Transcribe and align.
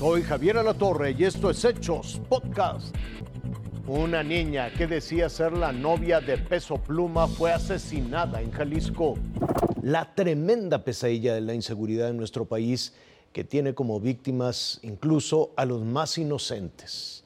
Soy 0.00 0.22
Javier 0.22 0.56
Alatorre 0.56 1.14
y 1.18 1.24
esto 1.24 1.50
es 1.50 1.62
Hechos 1.62 2.22
Podcast. 2.26 2.96
Una 3.86 4.22
niña 4.22 4.72
que 4.72 4.86
decía 4.86 5.28
ser 5.28 5.52
la 5.52 5.72
novia 5.72 6.22
de 6.22 6.38
Peso 6.38 6.78
Pluma 6.78 7.28
fue 7.28 7.52
asesinada 7.52 8.40
en 8.40 8.50
Jalisco. 8.50 9.18
La 9.82 10.14
tremenda 10.14 10.82
pesadilla 10.84 11.34
de 11.34 11.42
la 11.42 11.52
inseguridad 11.52 12.08
en 12.08 12.16
nuestro 12.16 12.46
país 12.46 12.94
que 13.34 13.44
tiene 13.44 13.74
como 13.74 14.00
víctimas 14.00 14.80
incluso 14.84 15.50
a 15.54 15.66
los 15.66 15.84
más 15.84 16.16
inocentes, 16.16 17.22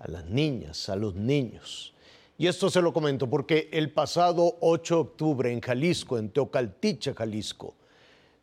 a 0.00 0.10
las 0.10 0.24
niñas, 0.24 0.88
a 0.88 0.96
los 0.96 1.14
niños. 1.14 1.94
Y 2.38 2.48
esto 2.48 2.70
se 2.70 2.82
lo 2.82 2.92
comento 2.92 3.30
porque 3.30 3.68
el 3.70 3.92
pasado 3.92 4.56
8 4.62 4.94
de 4.94 5.00
octubre 5.00 5.52
en 5.52 5.60
Jalisco, 5.60 6.18
en 6.18 6.30
Teocaltiche, 6.30 7.14
Jalisco, 7.14 7.76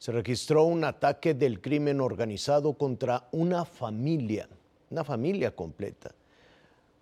se 0.03 0.11
registró 0.11 0.65
un 0.65 0.83
ataque 0.83 1.33
del 1.33 1.61
crimen 1.61 2.01
organizado 2.01 2.73
contra 2.73 3.29
una 3.31 3.63
familia, 3.63 4.49
una 4.89 5.05
familia 5.05 5.55
completa. 5.55 6.13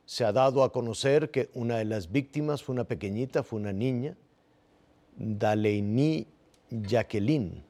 Se 0.05 0.23
ha 0.23 0.31
dado 0.31 0.63
a 0.63 0.71
conocer 0.71 1.31
que 1.31 1.49
una 1.55 1.79
de 1.79 1.85
las 1.85 2.11
víctimas 2.11 2.61
fue 2.61 2.73
una 2.73 2.83
pequeñita, 2.83 3.41
fue 3.41 3.59
una 3.59 3.73
niña, 3.73 4.15
Daleini 5.17 6.27
Jacqueline. 6.69 7.63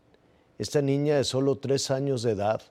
Esta 0.60 0.82
niña 0.82 1.16
de 1.16 1.24
solo 1.24 1.58
tres 1.58 1.92
años 1.92 2.24
de 2.24 2.32
edad 2.32 2.62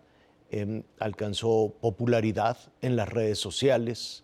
em, 0.51 0.83
alcanzó 0.99 1.73
popularidad 1.81 2.59
en 2.83 2.95
las 2.95 3.09
redes 3.09 3.39
sociales 3.39 4.23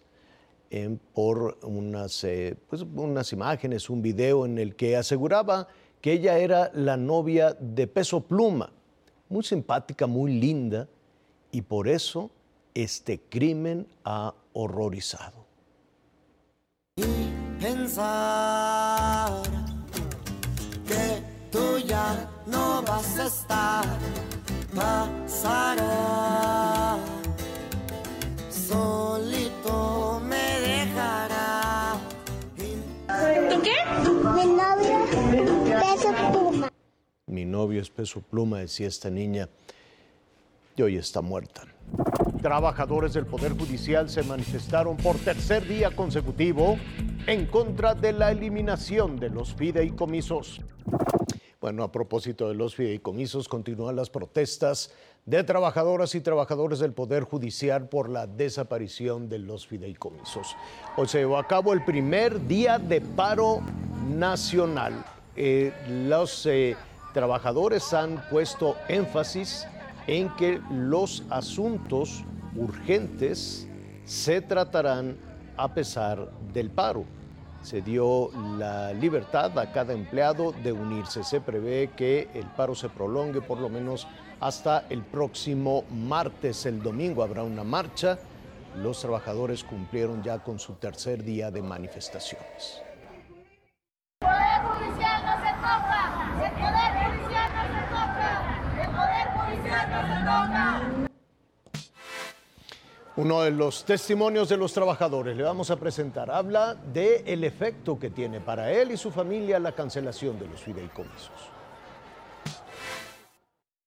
em, 0.69 0.99
por 1.15 1.57
unas, 1.63 2.23
eh, 2.25 2.55
pues, 2.69 2.83
unas 2.83 3.33
imágenes, 3.33 3.89
un 3.89 4.03
video 4.03 4.45
en 4.45 4.59
el 4.59 4.77
que 4.77 4.95
aseguraba 4.95 5.69
que 6.01 6.13
ella 6.13 6.39
era 6.39 6.71
la 6.75 6.97
novia 6.97 7.57
de 7.59 7.87
Peso 7.87 8.21
Pluma, 8.21 8.71
muy 9.29 9.43
simpática, 9.43 10.07
muy 10.07 10.39
linda, 10.39 10.89
y 11.51 11.63
por 11.63 11.89
eso 11.89 12.31
este 12.75 13.21
crimen 13.21 13.87
ha 14.05 14.35
horrorizado. 14.53 15.47
pensar 17.67 19.43
que 20.87 21.23
tú 21.51 21.79
ya 21.79 22.29
no 22.47 22.83
vas 22.83 23.19
a 23.19 23.27
estar, 23.27 23.85
pasará, 24.75 26.56
novio 37.67 37.83
es 37.83 37.91
Peso 37.91 38.21
Pluma, 38.21 38.59
decía 38.59 38.87
esta 38.87 39.11
niña, 39.11 39.49
y 40.77 40.83
hoy 40.83 40.97
está 40.99 41.21
muerta. 41.21 41.63
Trabajadores 42.41 43.13
del 43.13 43.27
Poder 43.27 43.59
Judicial 43.59 44.09
se 44.09 44.23
manifestaron 44.23 44.97
por 44.97 45.17
tercer 45.17 45.67
día 45.67 45.91
consecutivo 45.91 46.79
en 47.27 47.47
contra 47.47 47.97
de 47.97 48.13
la 48.13 48.31
eliminación 48.31 49.19
de 49.19 49.31
los 49.31 49.53
fideicomisos. 49.53 50.61
Bueno, 51.61 51.83
a 51.83 51.91
propósito 51.91 52.49
de 52.49 52.55
los 52.55 52.77
fideicomisos, 52.77 53.49
continúan 53.49 53.97
las 53.97 54.11
protestas 54.11 54.93
de 55.25 55.43
trabajadoras 55.43 56.15
y 56.15 56.21
trabajadores 56.21 56.79
del 56.79 56.93
Poder 56.93 57.25
Judicial 57.25 57.89
por 57.89 58.09
la 58.09 58.29
desaparición 58.29 59.29
de 59.29 59.41
los 59.41 59.67
fideicomisos. 59.67 60.55
Hoy 60.97 61.09
se 61.09 61.19
llevó 61.19 61.37
a 61.37 61.49
cabo 61.49 61.73
el 61.73 61.85
primer 61.85 62.47
día 62.47 62.79
de 62.79 63.01
paro 63.01 63.61
nacional. 64.09 65.05
Eh, 65.35 65.73
los 66.07 66.47
eh, 66.47 66.77
trabajadores 67.17 67.95
han 67.95 68.23
puesto 68.29 68.77
énfasis 68.89 69.67
en 70.07 70.29
que 70.37 70.61
los 70.71 71.23
asuntos 71.31 72.23
urgentes 72.55 73.67
se 74.05 74.43
tratarán 74.43 75.17
a 75.57 75.73
pesar 75.73 76.31
del 76.53 76.69
paro. 76.69 77.05
Se 77.63 77.81
dio 77.81 78.29
la 78.59 78.93
libertad 78.93 79.59
a 79.59 79.73
cada 79.73 79.95
empleado 79.95 80.53
de 80.63 80.73
unirse. 80.73 81.25
Se 81.25 81.41
prevé 81.41 81.89
que 81.97 82.29
el 82.35 82.45
paro 82.49 82.75
se 82.75 82.91
prolongue 82.91 83.41
por 83.41 83.61
lo 83.61 83.71
menos 83.71 84.07
hasta 84.39 84.85
el 84.91 85.01
próximo 85.01 85.85
martes. 85.91 86.67
El 86.67 86.83
domingo 86.83 87.23
habrá 87.23 87.43
una 87.45 87.65
marcha. 87.65 88.19
Los 88.77 89.01
trabajadores 89.01 89.65
cumplieron 89.65 90.23
ya 90.23 90.39
con 90.41 90.59
su 90.59 90.75
tercer 90.75 91.25
día 91.25 91.51
de 91.51 91.63
manifestaciones. 91.63 92.86
Uno 103.17 103.41
de 103.41 103.51
los 103.51 103.87
testimonios 103.87 104.51
de 104.51 104.59
los 104.59 104.75
trabajadores. 104.75 105.37
Le 105.37 105.43
vamos 105.43 105.71
a 105.71 105.77
presentar. 105.77 106.31
Habla 106.31 106.75
de 106.75 107.25
el 107.27 107.45
efecto 107.45 107.99
que 107.99 108.11
tiene 108.11 108.41
para 108.41 108.71
él 108.71 108.91
y 108.91 108.99
su 108.99 109.11
familia 109.11 109.59
la 109.59 109.73
cancelación 109.73 110.39
de 110.39 110.47
los 110.47 110.61
fideicomisos. 110.61 111.31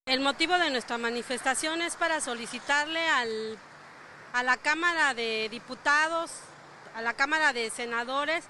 El 0.08 0.22
motivo 0.22 0.58
de 0.58 0.72
nuestra 0.72 0.98
manifestación 0.98 1.84
es 1.84 1.96
para 1.96 2.22
solicitarle 2.22 3.08
al, 3.08 3.60
a 4.34 4.42
la 4.42 4.58
Cámara 4.58 5.14
de 5.14 5.48
Diputados, 5.52 6.32
a 6.96 7.04
la 7.04 7.14
Cámara 7.14 7.54
de 7.54 7.70
Senadores, 7.70 8.46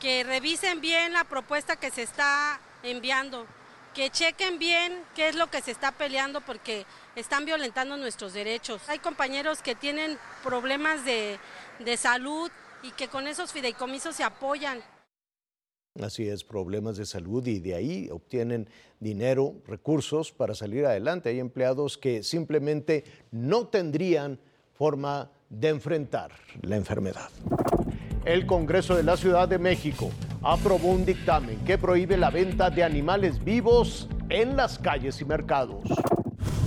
que 0.00 0.24
revisen 0.24 0.80
bien 0.80 1.12
la 1.12 1.22
propuesta 1.22 1.76
que 1.76 1.92
se 1.92 2.02
está 2.02 2.58
enviando, 2.82 3.46
que 3.94 4.10
chequen 4.10 4.58
bien 4.58 4.92
qué 5.14 5.28
es 5.28 5.36
lo 5.36 5.46
que 5.46 5.62
se 5.62 5.70
está 5.70 5.92
peleando 5.92 6.40
porque 6.40 6.84
están 7.16 7.44
violentando 7.44 7.96
nuestros 7.96 8.32
derechos. 8.32 8.82
Hay 8.88 8.98
compañeros 8.98 9.62
que 9.62 9.74
tienen 9.74 10.18
problemas 10.42 11.04
de, 11.04 11.38
de 11.78 11.96
salud 11.96 12.50
y 12.82 12.90
que 12.90 13.08
con 13.08 13.26
esos 13.26 13.52
fideicomisos 13.52 14.16
se 14.16 14.24
apoyan. 14.24 14.80
Así 16.02 16.28
es, 16.28 16.42
problemas 16.42 16.96
de 16.96 17.06
salud 17.06 17.46
y 17.46 17.60
de 17.60 17.76
ahí 17.76 18.08
obtienen 18.10 18.68
dinero, 18.98 19.54
recursos 19.66 20.32
para 20.32 20.54
salir 20.54 20.84
adelante. 20.84 21.28
Hay 21.28 21.38
empleados 21.38 21.96
que 21.96 22.24
simplemente 22.24 23.04
no 23.30 23.68
tendrían 23.68 24.40
forma 24.72 25.30
de 25.48 25.68
enfrentar 25.68 26.32
la 26.62 26.74
enfermedad. 26.76 27.30
El 28.24 28.44
Congreso 28.44 28.96
de 28.96 29.04
la 29.04 29.16
Ciudad 29.16 29.48
de 29.48 29.58
México 29.58 30.10
aprobó 30.44 30.90
un 30.90 31.06
dictamen 31.06 31.58
que 31.64 31.78
prohíbe 31.78 32.16
la 32.16 32.30
venta 32.30 32.68
de 32.68 32.84
animales 32.84 33.42
vivos 33.42 34.08
en 34.28 34.56
las 34.56 34.78
calles 34.78 35.20
y 35.20 35.24
mercados. 35.24 35.82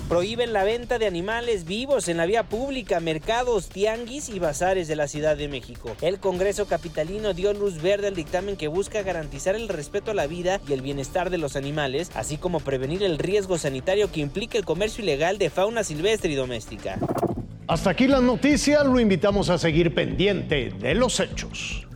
Prohíben 0.09 0.53
la 0.53 0.63
venta 0.63 0.99
de 0.99 1.05
animales 1.05 1.65
vivos 1.65 2.07
en 2.07 2.15
la 2.15 2.25
vía 2.25 2.43
pública, 2.43 3.01
mercados, 3.01 3.67
tianguis 3.67 4.29
y 4.29 4.39
bazares 4.39 4.87
de 4.87 4.95
la 4.95 5.09
Ciudad 5.09 5.35
de 5.35 5.49
México. 5.49 5.95
El 6.01 6.19
Congreso 6.19 6.65
Capitalino 6.65 7.33
dio 7.33 7.53
luz 7.53 7.81
verde 7.81 8.07
al 8.07 8.15
dictamen 8.15 8.55
que 8.55 8.69
busca 8.69 9.03
garantizar 9.03 9.55
el 9.55 9.67
respeto 9.67 10.11
a 10.11 10.13
la 10.13 10.25
vida 10.25 10.61
y 10.67 10.71
el 10.71 10.81
bienestar 10.81 11.29
de 11.29 11.37
los 11.37 11.57
animales, 11.57 12.09
así 12.15 12.37
como 12.37 12.61
prevenir 12.61 13.03
el 13.03 13.19
riesgo 13.19 13.57
sanitario 13.57 14.09
que 14.09 14.21
implica 14.21 14.57
el 14.57 14.65
comercio 14.65 15.03
ilegal 15.03 15.37
de 15.37 15.49
fauna 15.49 15.83
silvestre 15.83 16.31
y 16.31 16.35
doméstica. 16.35 16.97
Hasta 17.67 17.89
aquí 17.89 18.07
las 18.07 18.23
noticias, 18.23 18.85
lo 18.85 19.01
invitamos 19.01 19.49
a 19.49 19.57
seguir 19.57 19.93
pendiente 19.93 20.69
de 20.79 20.95
los 20.95 21.19
hechos. 21.19 21.86